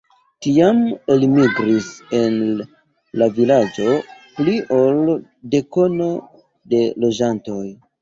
Tiam 0.43 0.77
elmigris 1.15 1.89
el 2.21 2.39
la 3.23 3.29
vilaĝo 3.37 3.95
pli 4.41 4.59
ol 4.81 5.15
dekono 5.55 6.13
de 6.75 6.85
loĝantoj. 7.07 7.65